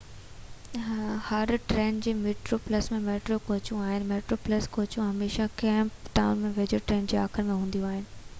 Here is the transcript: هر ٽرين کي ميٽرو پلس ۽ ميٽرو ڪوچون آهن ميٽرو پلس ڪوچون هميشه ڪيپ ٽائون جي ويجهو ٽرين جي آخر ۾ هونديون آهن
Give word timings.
هر 1.29 1.49
ٽرين 1.71 1.99
کي 2.05 2.13
ميٽرو 2.21 2.57
پلس 2.69 2.89
۽ 2.95 3.01
ميٽرو 3.09 3.37
ڪوچون 3.51 3.83
آهن 3.89 4.09
ميٽرو 4.13 4.39
پلس 4.47 4.69
ڪوچون 4.79 5.07
هميشه 5.11 5.49
ڪيپ 5.63 6.11
ٽائون 6.19 6.43
جي 6.49 6.53
ويجهو 6.59 6.83
ٽرين 6.91 7.09
جي 7.15 7.23
آخر 7.29 7.49
۾ 7.55 7.63
هونديون 7.63 7.89
آهن 7.93 8.15